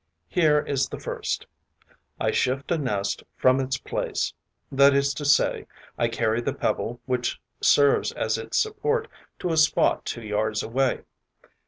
[0.29, 1.45] Here is the first:
[2.19, 4.33] I shift a nest from its place,
[4.71, 9.57] that is to say, I carry the pebble which serves as its support to a
[9.57, 11.01] spot two yards away.